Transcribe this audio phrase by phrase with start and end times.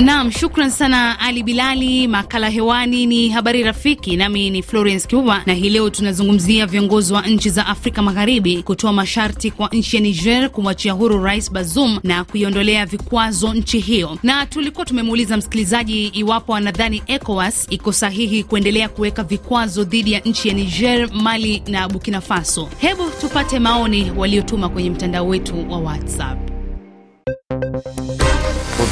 [0.00, 2.08] Naam, shukran sana Ali Bilali.
[2.08, 7.22] Makala hewani ni habari rafiki, nami ni Florence Kiuva, na hii leo tunazungumzia viongozi wa
[7.22, 12.24] nchi za Afrika Magharibi kutoa masharti kwa nchi ya Niger kumwachia huru Rais Bazoum na
[12.24, 19.22] kuiondolea vikwazo nchi hiyo, na tulikuwa tumemuuliza msikilizaji iwapo anadhani ECOWAS iko sahihi kuendelea kuweka
[19.22, 22.68] vikwazo dhidi ya nchi ya Niger, Mali na Burkina Faso.
[22.78, 26.41] Hebu tupate maoni waliotuma kwenye mtandao wetu wa WhatsApp.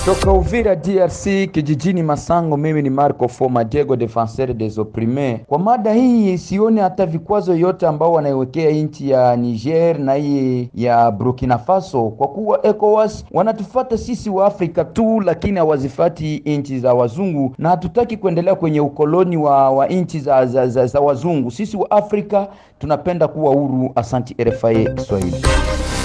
[0.04, 5.40] Kutoka Uvira DRC kijijini Masango, mimi ni Marco Foma Diego Defenseur des Opprimes.
[5.46, 11.10] Kwa mada hii sioni hata vikwazo yote ambao wanaiwekea nchi ya Niger na hii ya
[11.10, 17.54] Burkina Faso, kwa kuwa ECOWAS wanatufata sisi wa Afrika tu, lakini hawazifati nchi za wazungu,
[17.58, 21.50] na hatutaki kuendelea kwenye ukoloni wa, wa nchi za, za, za, za wazungu.
[21.50, 22.48] Sisi wa Afrika
[22.78, 23.92] tunapenda kuwa huru.
[23.94, 25.42] Asanti RFI Kiswahili.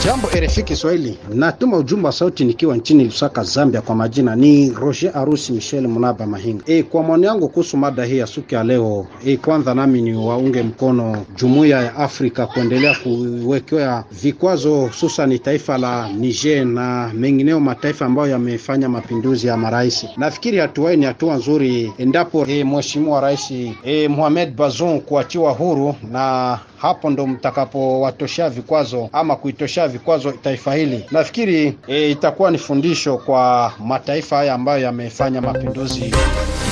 [0.03, 3.81] Jambo RFI Kiswahili, natuma ujumbe wa sauti nikiwa nchini Lusaka, Zambia.
[3.81, 6.63] Kwa majina ni Roger Arusi Michel Munaba Mahinga.
[6.67, 10.13] E, kwa maoni yangu kuhusu mada hii ya siku ya leo e, kwanza nami ni
[10.13, 18.05] waunge mkono jumuiya ya Afrika kuendelea kuwekewa vikwazo, hususan taifa la Niger na mengineo mataifa
[18.05, 20.05] ambayo yamefanya mapinduzi ya marais.
[20.17, 23.51] Nafikiri hatua hii ni hatua nzuri endapo e, mheshimiwa rais
[23.83, 31.05] e, Mohamed Bazoum kuachiwa huru na hapo ndo mtakapowatoshea vikwazo ama kuitoshea vikwazo taifa hili.
[31.11, 36.13] Nafikiri e, itakuwa ni fundisho kwa mataifa haya ambayo yamefanya mapinduzi.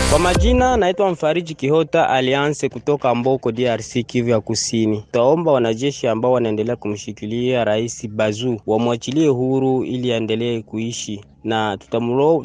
[0.09, 4.97] Kwa majina naitwa Mfariji Kihota Alliance kutoka Mboko, DRC, Kivu ya Kusini.
[5.01, 11.77] Tutaomba wanajeshi ambao wanaendelea kumshikilia Rais Bazu wamwachilie huru ili aendelee kuishi na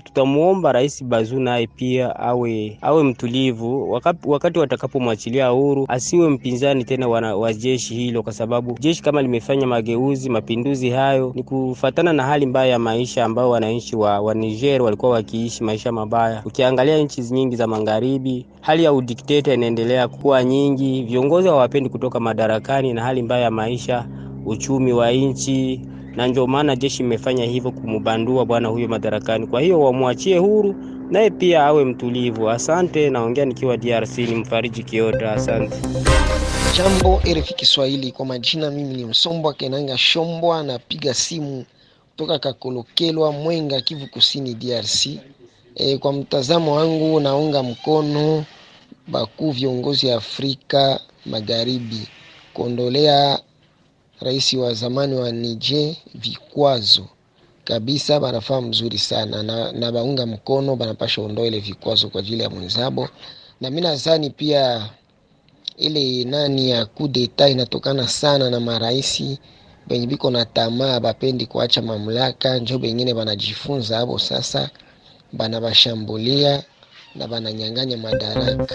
[0.05, 7.09] tutamwomba Rais Bazoum naye pia awe awe mtulivu wakati, wakati watakapomwachilia huru, asiwe mpinzani tena
[7.09, 12.23] wana, wa jeshi hilo, kwa sababu jeshi kama limefanya mageuzi, mapinduzi hayo ni kufatana na
[12.23, 16.43] hali mbaya ya maisha ambayo wananchi wa, wa Niger walikuwa wakiishi maisha mabaya.
[16.45, 22.93] Ukiangalia nchi nyingi za magharibi, hali ya udikteta inaendelea kuwa nyingi, viongozi hawapendi kutoka madarakani,
[22.93, 24.06] na hali mbaya ya maisha,
[24.47, 25.81] uchumi wa nchi
[26.17, 29.47] na ndio maana jeshi imefanya hivyo kumubandua bwana huyo madarakani.
[29.47, 30.75] Kwa hiyo wamwachie huru,
[31.11, 32.51] naye pia awe mtulivu.
[32.51, 35.33] Asante, naongea nikiwa DRC, ni Mfariji Kiota.
[35.33, 35.77] Asante.
[36.77, 41.65] Jambo RFI Kiswahili, kwa majina mimi ni Msombwa Kenanga Shombwa, napiga simu
[42.11, 45.07] kutoka Kakolokelwa, Mwenga, Kivu Kusini, DRC.
[45.75, 48.45] E, kwa mtazamo wangu naunga mkono
[49.09, 52.09] bakuu viongozi ya Afrika Magharibi
[52.55, 53.39] kuondolea
[54.21, 57.06] rais wa zamani wa Niger vikwazo.
[57.65, 59.43] Kabisa, banafaa mzuri sana.
[59.43, 63.09] Na, na baunga mkono banapasha ondoa ile vikwazo kwa ajili ya mwenzabo,
[63.61, 64.91] na mimi nadhani pia
[65.77, 69.39] ile nani ya kudeta inatokana sana na maraisi
[69.87, 74.71] benye biko na tamaa, bapendi kuacha mamlaka, njo bengine banajifunza hapo sasa,
[75.33, 76.62] banabashambulia
[77.15, 78.75] na bananyang'anya madaraka.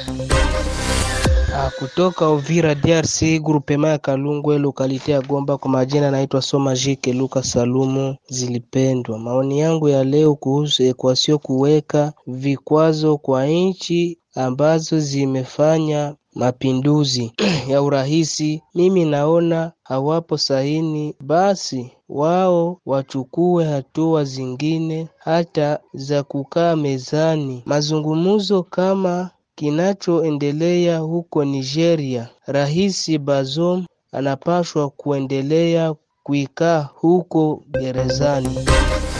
[1.80, 5.58] Kutoka Uvira DRC, grupema ya Kalungwe, lokalite ya Gomba.
[5.58, 9.20] Kwa majina naitwa Soma Jike Luka Salumu Zilipendwa.
[9.20, 17.32] Maoni yangu ya leo kuhusu ekwasio kuweka vikwazo kwa nchi ambazo zimefanya mapinduzi
[17.70, 21.16] ya urahisi, mimi naona hawapo sahini.
[21.22, 32.28] Basi wao wachukue hatua zingine hata za kukaa mezani mazungumzo kama kinachoendelea huko Nigeria.
[32.48, 35.94] Rais Bazoum anapaswa kuendelea
[36.24, 38.66] kuikaa huko gerezani.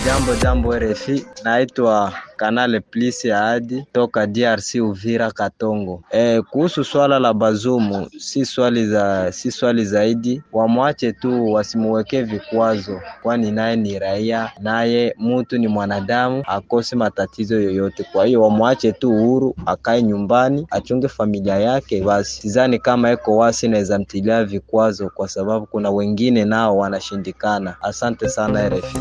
[0.06, 3.62] Jambo jambo RFI, naitwa Kanale Plisi ya
[3.94, 6.04] toka DRC Uvira Katongo.
[6.12, 13.02] E, kuhusu swala la Bazumu si swali za si swali zaidi, wamwache tu, wasimuwekee vikwazo,
[13.22, 18.04] kwani naye ni raia, naye mutu ni mwanadamu, akose matatizo yoyote.
[18.12, 22.02] Kwa hiyo wamwache tu uhuru, akae nyumbani, achunge familia yake.
[22.02, 27.76] Basi sidhani kama ECOWAS inaweza mtilia vikwazo, kwa sababu kuna wengine nao wanashindikana.
[27.82, 28.98] Asante sana RFI.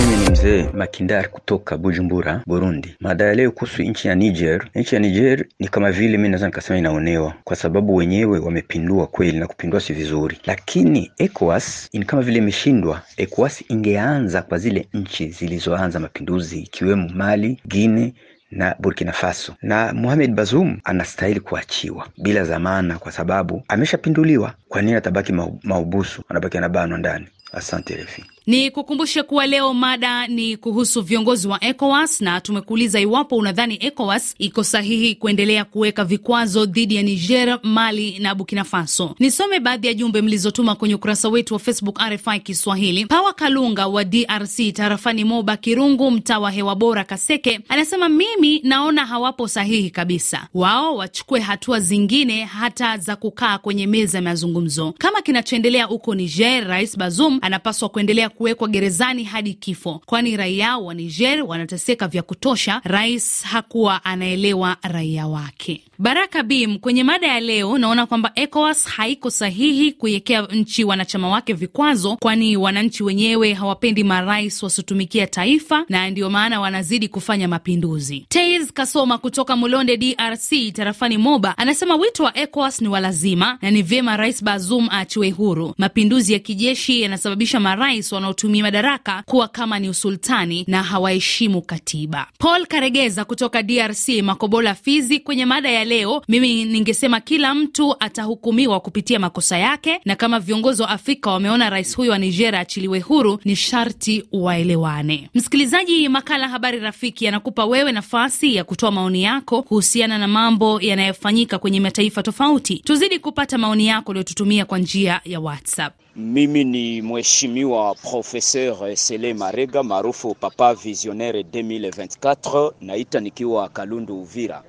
[0.00, 2.96] Mimi ni mzee Makindar kutoka Bujumbura, Burundi.
[3.00, 4.68] Mada ya leo kuhusu nchi ya Niger.
[4.74, 9.38] Nchi ya Niger ni kama vile mimi naweza nikasema inaonewa, kwa sababu wenyewe wamepindua kweli,
[9.38, 13.02] na kupindua si vizuri, lakini ECOWAS ni kama vile imeshindwa.
[13.16, 18.10] ECOWAS ingeanza kwa zile nchi zilizoanza mapinduzi ikiwemo Mali, Guinea
[18.50, 24.54] na Burkina Faso, na Mohamed Bazoum anastahili kuachiwa bila dhamana, kwa sababu ameshapinduliwa.
[24.68, 27.26] Kwa nini atabaki mahubusu, anabaki anabanwa ndani?
[27.52, 28.24] Asante Refi.
[28.48, 34.34] Ni kukumbushe kuwa leo mada ni kuhusu viongozi wa ECOWAS na tumekuuliza iwapo unadhani ECOWAS
[34.38, 39.14] iko sahihi kuendelea kuweka vikwazo dhidi ya Niger, Mali na Burkina Faso.
[39.18, 43.06] Nisome baadhi ya jumbe mlizotuma kwenye ukurasa wetu wa Facebook RFI Kiswahili.
[43.06, 49.06] Pawa Kalunga wa DRC tarafani Moba Kirungu, mtaa wa hewa bora Kaseke, anasema mimi naona
[49.06, 54.94] hawapo sahihi kabisa, wao wachukue hatua zingine hata za kukaa kwenye meza ya mazungumzo.
[54.98, 60.94] Kama kinachoendelea huko Niger, Rais Bazoum anapaswa kuendelea kuwekwa gerezani hadi kifo, kwani raia wa
[60.94, 62.80] Niger wanateseka vya kutosha.
[62.84, 65.87] Rais hakuwa anaelewa raia wake.
[66.00, 71.52] Baraka Bim, kwenye mada ya leo, naona kwamba ECOWAS haiko sahihi kuiwekea nchi wanachama wake
[71.52, 78.26] vikwazo, kwani wananchi wenyewe hawapendi marais wasiotumikia taifa na ndio maana wanazidi kufanya mapinduzi.
[78.28, 83.82] Tais Kasoma kutoka Mulonde, DRC, tarafani Moba, anasema wito wa ECOWAS ni walazima na ni
[83.82, 85.74] vyema Rais Bazoum aachiwe huru.
[85.78, 92.26] Mapinduzi ya kijeshi yanasababisha marais wanaotumia madaraka kuwa kama ni usultani na hawaheshimu katiba.
[92.38, 98.80] Paul Karegeza kutoka DRC, Makobola, Fizi, kwenye mada ya leo, mimi ningesema kila mtu atahukumiwa
[98.80, 103.38] kupitia makosa yake, na kama viongozi wa Afrika wameona rais huyo wa Niger achiliwe huru,
[103.44, 105.30] ni sharti waelewane.
[105.34, 111.58] Msikilizaji, makala Habari Rafiki yanakupa wewe nafasi ya kutoa maoni yako kuhusiana na mambo yanayofanyika
[111.58, 112.76] kwenye mataifa tofauti.
[112.84, 115.94] Tuzidi kupata maoni yako uliotutumia kwa njia ya WhatsApp.
[116.16, 124.62] Mimi ni mheshimiwa Professeur Sele Marega maarufu Papa Visionnaire 2024 naita nikiwa Kalundu Uvira.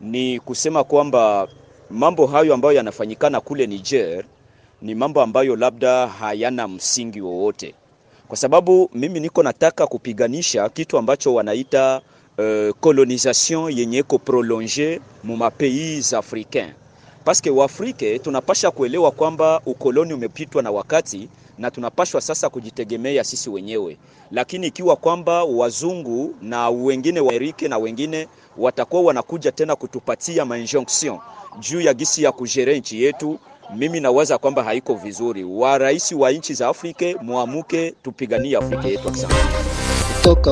[0.00, 1.48] Ni kusema kwamba
[1.90, 4.24] mambo hayo ambayo yanafanyikana kule Niger
[4.82, 7.74] ni mambo ambayo labda hayana msingi wowote,
[8.28, 12.00] kwa sababu mimi niko nataka kupiganisha kitu ambacho wanaita
[12.38, 16.72] uh, colonization yenye iko prolonge mu mapays africain
[17.24, 21.28] paske Waafrike tunapasha kuelewa kwamba ukoloni umepitwa na wakati
[21.58, 23.96] na tunapashwa sasa kujitegemea sisi wenyewe,
[24.30, 27.32] lakini ikiwa kwamba wazungu na wengine wa
[27.68, 28.28] na wengine
[28.58, 31.18] watakuwa wanakuja tena kutupatia mainjonction
[31.60, 33.38] juu ya gisi ya kujere nchi yetu,
[33.76, 35.44] mimi nawaza kwamba haiko vizuri.
[35.44, 35.78] Wa
[36.14, 39.08] wa nchi za Afrika muamuke, tupiganie Afrika yetu.
[39.08, 39.34] Asante.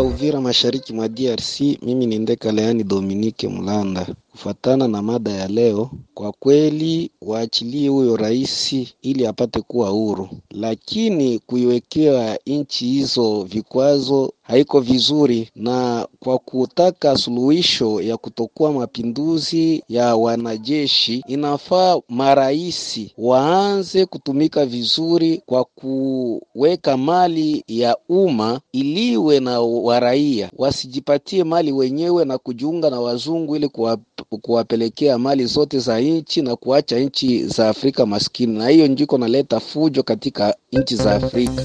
[0.00, 4.06] Uvira mashariki mwa DRC, mimi ni Ndeka Leani Dominike Mulanda.
[4.32, 11.38] Kufatana na mada ya leo, kwa kweli waachilie huyo rais ili apate kuwa huru, lakini
[11.38, 21.24] kuiwekea nchi hizo vikwazo haiko vizuri, na kwa kutaka suluhisho ya kutokuwa mapinduzi ya wanajeshi,
[21.26, 31.72] inafaa maraisi waanze kutumika vizuri kwa kuweka mali ya umma iliwe na waraia, wasijipatie mali
[31.72, 37.46] wenyewe na kujiunga na wazungu ili kuwa kuwapelekea mali zote za nchi na kuacha nchi
[37.46, 41.62] za Afrika maskini, na hiyo ndiko naleta fujo katika nchi za Afrika.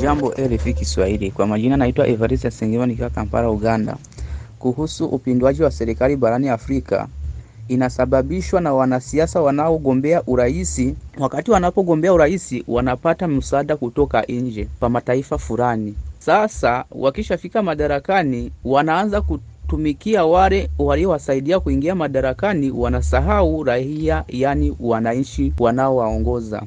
[0.00, 3.96] Jambo RFI Kiswahili, kwa majina naitwa Evarista Sengema nikiwa Kampala, Uganda.
[4.58, 7.08] Kuhusu upinduaji wa serikali barani Afrika,
[7.68, 10.94] inasababishwa na wanasiasa wanaogombea uraisi.
[11.18, 15.94] Wakati wanapogombea uraisi, wanapata msaada kutoka nje kwa mataifa fulani.
[16.18, 19.20] Sasa wakishafika madarakani, wanaanza
[19.66, 26.62] kutumikia wale waliowasaidia kuingia madarakani, wanasahau raia, yani wananchi wanaowaongoza.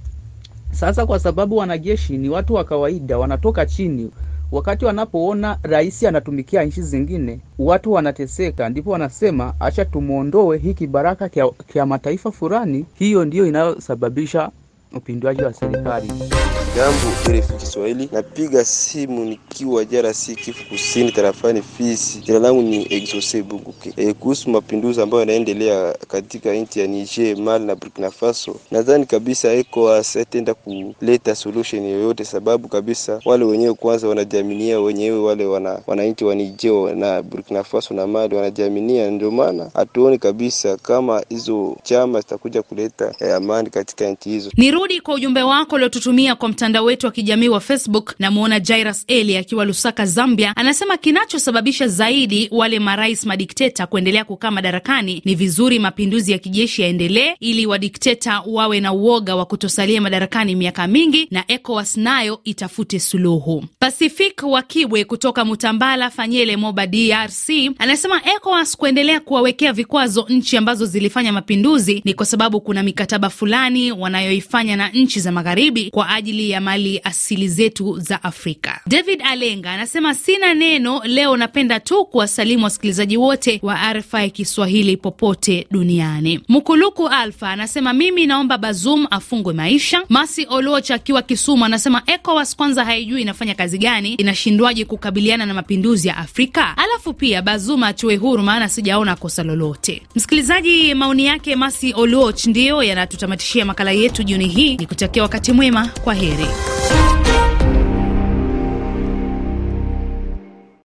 [0.72, 4.12] Sasa kwa sababu wanajeshi ni watu wa kawaida, wanatoka chini.
[4.52, 11.50] Wakati wanapoona rais anatumikia nchi zingine, watu wanateseka, ndipo wanasema acha tumuondoe hii kibaraka kya,
[11.74, 12.86] kya mataifa fulani.
[12.94, 14.50] Hiyo ndiyo inayosababisha
[14.94, 16.08] upinduaji wa serikali.
[16.76, 17.00] Jambo
[17.30, 22.20] RFI Kiswahili, napiga simu nikiwa DRC Kivu Kusini, tarafani Fisi.
[22.20, 23.94] Jina langu ni Exose Bunguke.
[23.98, 29.52] E, kuhusu mapinduzi ambayo yanaendelea katika nchi ya Niger, Mali na Burkina Faso, nadhani kabisa
[29.54, 36.26] ECOWAS haitaenda kuleta solution yoyote, sababu kabisa wale wenyewe kwanza wanajaminia wenyewe, wale wana wananchi
[36.26, 42.20] wa Niger na Burkina Faso na Mali wanajaminia, ndio maana hatuoni kabisa kama hizo chama
[42.22, 44.52] zitakuja kuleta eh, amani katika nchi hizo.
[44.80, 48.16] Nirudi kwa ujumbe wako uliotutumia kwa mtandao wetu wa kijamii wa Facebook.
[48.20, 55.22] Namwona Jairus Eli akiwa Lusaka, Zambia, anasema kinachosababisha zaidi wale marais madikteta kuendelea kukaa madarakani
[55.26, 60.88] ni vizuri mapinduzi ya kijeshi yaendelee, ili wadikteta wawe na uoga wa kutosalia madarakani miaka
[60.88, 63.64] mingi, na ECOWAS nayo itafute suluhu.
[63.80, 71.34] Pacific Wakibwe kutoka Mutambala, Fanyele, Moba, DRC, anasema ECOWAS kuendelea kuwawekea vikwazo nchi ambazo zilifanya
[71.34, 76.50] mapinduzi ni kwa sababu kuna mikataba fulani wanayoifanya wanafanya na nchi za magharibi kwa ajili
[76.50, 78.80] ya mali asili zetu za Afrika.
[78.88, 85.68] David Alenga anasema sina neno leo, napenda tu kuwasalimu wasikilizaji wote wa RFI Kiswahili popote
[85.72, 86.40] duniani.
[86.48, 90.02] Mukuluku Alfa anasema mimi naomba Bazum afungwe maisha.
[90.10, 96.08] Masi Oloch akiwa Kisumu anasema ECOWAS kwanza haijui inafanya kazi gani, inashindwaje kukabiliana na mapinduzi
[96.08, 96.78] ya Afrika?
[96.78, 100.02] Alafu pia Bazum achiwe huru, maana sijaona kosa lolote.
[100.16, 104.59] Msikilizaji, maoni yake Masi Oloch ndiyo yanatutamatishia makala yetu jioni hii.
[104.60, 106.46] Ni kutakia wakati mwema, kwa heri.